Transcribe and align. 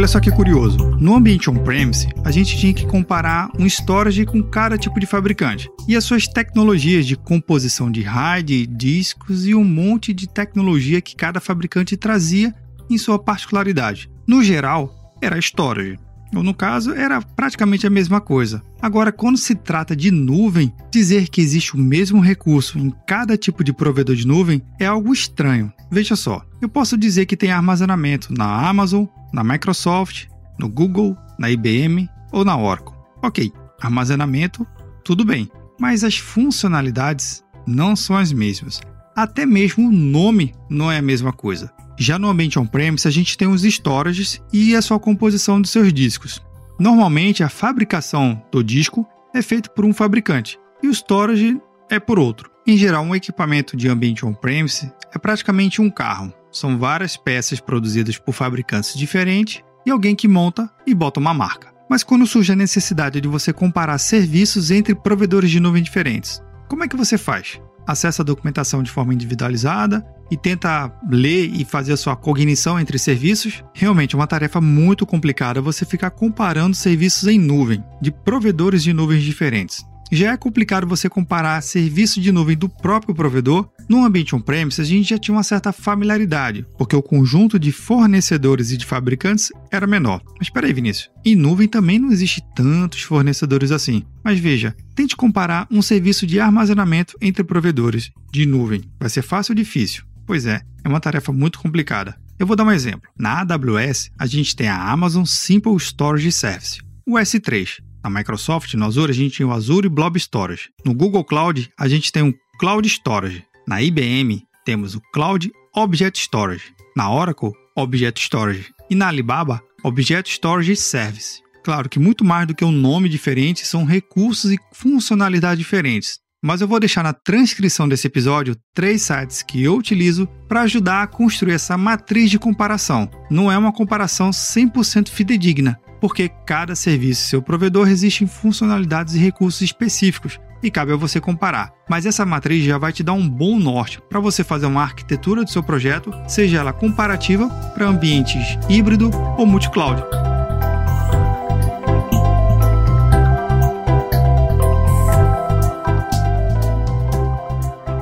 Olha 0.00 0.08
só 0.08 0.18
que 0.18 0.30
curioso. 0.30 0.78
No 0.98 1.14
ambiente 1.14 1.50
on-premise, 1.50 2.08
a 2.24 2.30
gente 2.30 2.56
tinha 2.56 2.72
que 2.72 2.86
comparar 2.86 3.50
um 3.58 3.66
storage 3.66 4.24
com 4.24 4.42
cada 4.42 4.78
tipo 4.78 4.98
de 4.98 5.04
fabricante 5.04 5.70
e 5.86 5.94
as 5.94 6.04
suas 6.04 6.26
tecnologias 6.26 7.04
de 7.04 7.16
composição 7.16 7.92
de 7.92 8.00
RAID, 8.00 8.66
discos 8.66 9.46
e 9.46 9.54
um 9.54 9.62
monte 9.62 10.14
de 10.14 10.26
tecnologia 10.26 11.02
que 11.02 11.14
cada 11.14 11.38
fabricante 11.38 11.98
trazia 11.98 12.54
em 12.88 12.96
sua 12.96 13.18
particularidade. 13.18 14.10
No 14.26 14.42
geral, 14.42 14.90
era 15.20 15.38
storage. 15.38 15.98
Ou 16.34 16.42
no 16.42 16.54
caso, 16.54 16.92
era 16.92 17.20
praticamente 17.20 17.86
a 17.86 17.90
mesma 17.90 18.20
coisa. 18.20 18.62
Agora, 18.80 19.10
quando 19.10 19.36
se 19.36 19.54
trata 19.54 19.96
de 19.96 20.10
nuvem, 20.10 20.72
dizer 20.90 21.28
que 21.28 21.40
existe 21.40 21.74
o 21.74 21.78
mesmo 21.78 22.20
recurso 22.20 22.78
em 22.78 22.92
cada 23.06 23.36
tipo 23.36 23.64
de 23.64 23.72
provedor 23.72 24.14
de 24.14 24.26
nuvem 24.26 24.62
é 24.78 24.86
algo 24.86 25.12
estranho. 25.12 25.72
Veja 25.90 26.14
só, 26.14 26.44
eu 26.60 26.68
posso 26.68 26.96
dizer 26.96 27.26
que 27.26 27.36
tem 27.36 27.50
armazenamento 27.50 28.32
na 28.32 28.68
Amazon, 28.68 29.06
na 29.32 29.42
Microsoft, 29.42 30.26
no 30.58 30.68
Google, 30.68 31.16
na 31.38 31.50
IBM 31.50 32.08
ou 32.30 32.44
na 32.44 32.56
Oracle. 32.56 32.94
Ok, 33.22 33.52
armazenamento, 33.80 34.66
tudo 35.04 35.24
bem, 35.24 35.50
mas 35.78 36.04
as 36.04 36.16
funcionalidades 36.16 37.42
não 37.66 37.96
são 37.96 38.16
as 38.16 38.32
mesmas. 38.32 38.80
Até 39.16 39.44
mesmo 39.44 39.88
o 39.88 39.92
nome 39.92 40.54
não 40.68 40.90
é 40.90 40.98
a 40.98 41.02
mesma 41.02 41.32
coisa. 41.32 41.72
Já 42.02 42.18
no 42.18 42.30
ambiente 42.30 42.58
on-premise, 42.58 43.06
a 43.06 43.10
gente 43.10 43.36
tem 43.36 43.46
os 43.46 43.62
storages 43.62 44.40
e 44.50 44.74
a 44.74 44.80
sua 44.80 44.98
composição 44.98 45.60
dos 45.60 45.70
seus 45.70 45.92
discos. 45.92 46.40
Normalmente, 46.78 47.44
a 47.44 47.50
fabricação 47.50 48.42
do 48.50 48.64
disco 48.64 49.06
é 49.34 49.42
feita 49.42 49.68
por 49.68 49.84
um 49.84 49.92
fabricante 49.92 50.58
e 50.82 50.88
o 50.88 50.90
storage 50.92 51.60
é 51.90 52.00
por 52.00 52.18
outro. 52.18 52.50
Em 52.66 52.74
geral, 52.74 53.04
um 53.04 53.14
equipamento 53.14 53.76
de 53.76 53.86
ambiente 53.86 54.24
on-premise 54.24 54.90
é 55.14 55.18
praticamente 55.18 55.82
um 55.82 55.90
carro. 55.90 56.32
São 56.50 56.78
várias 56.78 57.18
peças 57.18 57.60
produzidas 57.60 58.16
por 58.16 58.32
fabricantes 58.32 58.98
diferentes 58.98 59.62
e 59.84 59.90
alguém 59.90 60.16
que 60.16 60.26
monta 60.26 60.70
e 60.86 60.94
bota 60.94 61.20
uma 61.20 61.34
marca. 61.34 61.70
Mas 61.86 62.02
quando 62.02 62.26
surge 62.26 62.50
a 62.50 62.56
necessidade 62.56 63.20
de 63.20 63.28
você 63.28 63.52
comparar 63.52 63.98
serviços 63.98 64.70
entre 64.70 64.94
provedores 64.94 65.50
de 65.50 65.60
nuvem 65.60 65.82
diferentes, 65.82 66.42
como 66.66 66.82
é 66.82 66.88
que 66.88 66.96
você 66.96 67.18
faz? 67.18 67.60
Acessa 67.86 68.22
a 68.22 68.24
documentação 68.24 68.82
de 68.82 68.90
forma 68.90 69.14
individualizada 69.14 70.04
e 70.30 70.36
tenta 70.36 70.92
ler 71.10 71.50
e 71.52 71.64
fazer 71.64 71.92
a 71.92 71.96
sua 71.96 72.14
cognição 72.14 72.78
entre 72.78 72.98
serviços? 72.98 73.64
Realmente 73.74 74.14
é 74.14 74.18
uma 74.18 74.26
tarefa 74.26 74.60
muito 74.60 75.04
complicada 75.04 75.60
você 75.60 75.84
ficar 75.84 76.10
comparando 76.10 76.76
serviços 76.76 77.26
em 77.26 77.38
nuvem, 77.38 77.82
de 78.00 78.10
provedores 78.10 78.82
de 78.82 78.92
nuvens 78.92 79.22
diferentes. 79.22 79.84
Já 80.12 80.32
é 80.32 80.36
complicado 80.36 80.88
você 80.88 81.08
comparar 81.08 81.62
serviço 81.62 82.20
de 82.20 82.32
nuvem 82.32 82.56
do 82.56 82.68
próprio 82.68 83.14
provedor. 83.14 83.68
No 83.90 84.04
ambiente 84.04 84.36
on-premise, 84.36 84.80
a 84.80 84.84
gente 84.84 85.10
já 85.10 85.18
tinha 85.18 85.34
uma 85.34 85.42
certa 85.42 85.72
familiaridade, 85.72 86.64
porque 86.78 86.94
o 86.94 87.02
conjunto 87.02 87.58
de 87.58 87.72
fornecedores 87.72 88.70
e 88.70 88.76
de 88.76 88.86
fabricantes 88.86 89.50
era 89.68 89.84
menor. 89.84 90.22
Mas 90.38 90.42
espera 90.42 90.68
aí, 90.68 90.72
Vinícius. 90.72 91.10
Em 91.24 91.34
nuvem 91.34 91.66
também 91.66 91.98
não 91.98 92.12
existe 92.12 92.40
tantos 92.54 93.02
fornecedores 93.02 93.72
assim. 93.72 94.04
Mas 94.22 94.38
veja, 94.38 94.76
tente 94.94 95.16
comparar 95.16 95.66
um 95.68 95.82
serviço 95.82 96.24
de 96.24 96.38
armazenamento 96.38 97.16
entre 97.20 97.42
provedores 97.42 98.12
de 98.32 98.46
nuvem. 98.46 98.82
Vai 99.00 99.10
ser 99.10 99.22
fácil 99.22 99.50
ou 99.50 99.56
difícil? 99.56 100.04
Pois 100.24 100.46
é, 100.46 100.62
é 100.84 100.88
uma 100.88 101.00
tarefa 101.00 101.32
muito 101.32 101.58
complicada. 101.58 102.16
Eu 102.38 102.46
vou 102.46 102.54
dar 102.54 102.62
um 102.62 102.70
exemplo. 102.70 103.10
Na 103.18 103.40
AWS, 103.40 104.12
a 104.16 104.24
gente 104.24 104.54
tem 104.54 104.68
a 104.68 104.88
Amazon 104.88 105.24
Simple 105.24 105.74
Storage 105.74 106.30
Service, 106.30 106.80
o 107.04 107.14
S3. 107.14 107.78
Na 108.04 108.08
Microsoft, 108.08 108.72
no 108.74 108.86
Azure, 108.86 109.10
a 109.10 109.14
gente 109.14 109.38
tem 109.38 109.46
o 109.46 109.52
Azure 109.52 109.88
Blob 109.88 110.16
Storage. 110.16 110.68
No 110.86 110.94
Google 110.94 111.24
Cloud, 111.24 111.68
a 111.76 111.88
gente 111.88 112.12
tem 112.12 112.22
o 112.22 112.32
Cloud 112.60 112.86
Storage. 112.88 113.49
Na 113.70 113.80
IBM, 113.80 114.42
temos 114.64 114.96
o 114.96 115.00
Cloud 115.14 115.48
Object 115.76 116.22
Storage. 116.22 116.74
Na 116.96 117.08
Oracle, 117.08 117.52
Object 117.76 118.20
Storage. 118.20 118.66
E 118.90 118.96
na 118.96 119.06
Alibaba, 119.06 119.62
Object 119.84 120.28
Storage 120.28 120.74
Service. 120.74 121.40
Claro 121.62 121.88
que 121.88 122.00
muito 122.00 122.24
mais 122.24 122.48
do 122.48 122.54
que 122.54 122.64
um 122.64 122.72
nome 122.72 123.08
diferente, 123.08 123.64
são 123.64 123.84
recursos 123.84 124.50
e 124.50 124.58
funcionalidades 124.72 125.60
diferentes. 125.60 126.18
Mas 126.42 126.60
eu 126.60 126.66
vou 126.66 126.80
deixar 126.80 127.04
na 127.04 127.12
transcrição 127.12 127.88
desse 127.88 128.08
episódio 128.08 128.56
três 128.74 129.02
sites 129.02 129.40
que 129.40 129.62
eu 129.62 129.76
utilizo 129.76 130.26
para 130.48 130.62
ajudar 130.62 131.04
a 131.04 131.06
construir 131.06 131.52
essa 131.52 131.78
matriz 131.78 132.28
de 132.28 132.40
comparação. 132.40 133.08
Não 133.30 133.52
é 133.52 133.56
uma 133.56 133.72
comparação 133.72 134.30
100% 134.30 135.10
fidedigna, 135.10 135.78
porque 136.00 136.28
cada 136.44 136.74
serviço 136.74 137.22
e 137.22 137.28
seu 137.28 137.40
provedor 137.40 137.86
resiste 137.86 138.24
em 138.24 138.26
funcionalidades 138.26 139.14
e 139.14 139.20
recursos 139.20 139.60
específicos 139.60 140.40
e 140.62 140.70
cabe 140.70 140.92
a 140.92 140.96
você 140.96 141.20
comparar. 141.20 141.72
Mas 141.88 142.06
essa 142.06 142.24
matriz 142.26 142.64
já 142.64 142.78
vai 142.78 142.92
te 142.92 143.02
dar 143.02 143.12
um 143.12 143.28
bom 143.28 143.58
norte 143.58 144.00
para 144.08 144.20
você 144.20 144.44
fazer 144.44 144.66
uma 144.66 144.82
arquitetura 144.82 145.44
do 145.44 145.50
seu 145.50 145.62
projeto, 145.62 146.12
seja 146.26 146.58
ela 146.58 146.72
comparativa 146.72 147.48
para 147.74 147.86
ambientes 147.86 148.58
híbrido 148.68 149.10
ou 149.36 149.46
multi-cloud. 149.46 150.02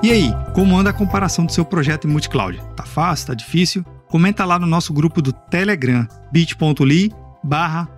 E 0.03 0.13
aí, 0.13 0.33
como 0.55 0.79
anda 0.79 0.91
a 0.91 0.93
comparação 0.93 1.45
do 1.45 1.53
seu 1.53 1.65
projeto 1.65 2.07
em 2.07 2.11
multi-cloud? 2.11 2.61
Tá 2.77 2.85
fácil? 2.85 3.27
Tá 3.27 3.35
difícil? 3.35 3.85
Comenta 4.09 4.45
lá 4.45 4.59
no 4.59 4.67
nosso 4.67 4.93
grupo 4.93 5.21
do 5.21 5.33
Telegram, 5.33 6.07
bit.ly 6.33 7.13
barra 7.45 7.89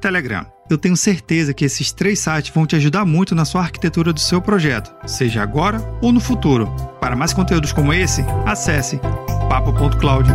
Telegram. 0.00 0.55
Eu 0.68 0.76
tenho 0.76 0.96
certeza 0.96 1.54
que 1.54 1.64
esses 1.64 1.92
três 1.92 2.18
sites 2.18 2.52
vão 2.52 2.66
te 2.66 2.74
ajudar 2.74 3.04
muito 3.04 3.34
na 3.34 3.44
sua 3.44 3.60
arquitetura 3.60 4.12
do 4.12 4.20
seu 4.20 4.42
projeto, 4.42 4.92
seja 5.06 5.42
agora 5.42 5.80
ou 6.02 6.12
no 6.12 6.20
futuro. 6.20 6.66
Para 7.00 7.14
mais 7.14 7.32
conteúdos 7.32 7.72
como 7.72 7.92
esse, 7.92 8.22
acesse 8.44 8.98
papo.cloud. 9.48 10.28